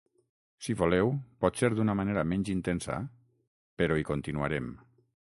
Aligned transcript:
Si 0.67 0.75
voleu, 0.77 1.09
potser 1.43 1.67
d’una 1.79 1.95
manera 1.99 2.23
menys 2.31 2.49
intensa, 2.53 2.95
però 3.83 3.99
hi 4.01 4.07
continuarem. 4.13 4.73